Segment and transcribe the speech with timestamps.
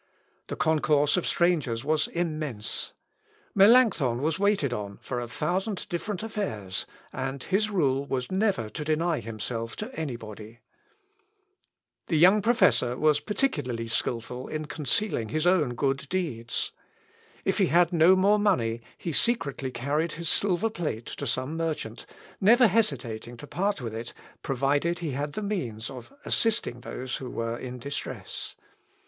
[0.47, 2.93] The concourse of strangers was immense.
[3.53, 8.83] Melancthon was waited on for a thousand different affairs, and his rule was never to
[8.83, 10.57] deny himself to any body.
[12.07, 16.71] The young professor was particularly skilful in concealing his own good deeds.
[17.45, 22.07] If he had no more money he secretly carried his silver plate to some merchant,
[22.39, 27.29] never hesitating to part with it, provided he had the means of assisting those who
[27.29, 28.55] were in distress.